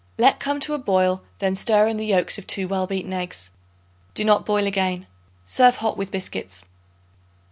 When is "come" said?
0.39-0.59